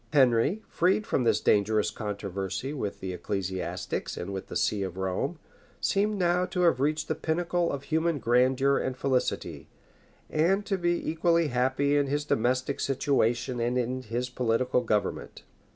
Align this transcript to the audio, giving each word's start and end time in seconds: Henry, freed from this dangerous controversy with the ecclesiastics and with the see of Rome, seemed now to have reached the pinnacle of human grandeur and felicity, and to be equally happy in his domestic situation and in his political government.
Henry, 0.13 0.63
freed 0.67 1.05
from 1.05 1.25
this 1.25 1.39
dangerous 1.39 1.91
controversy 1.91 2.73
with 2.73 3.01
the 3.01 3.13
ecclesiastics 3.13 4.17
and 4.17 4.33
with 4.33 4.47
the 4.47 4.55
see 4.55 4.81
of 4.81 4.97
Rome, 4.97 5.37
seemed 5.79 6.17
now 6.17 6.43
to 6.47 6.61
have 6.61 6.79
reached 6.79 7.07
the 7.07 7.13
pinnacle 7.13 7.71
of 7.71 7.83
human 7.83 8.17
grandeur 8.17 8.79
and 8.79 8.97
felicity, 8.97 9.67
and 10.27 10.65
to 10.65 10.79
be 10.79 11.07
equally 11.07 11.49
happy 11.49 11.95
in 11.95 12.07
his 12.07 12.25
domestic 12.25 12.79
situation 12.79 13.59
and 13.59 13.77
in 13.77 14.01
his 14.01 14.27
political 14.31 14.81
government. 14.81 15.43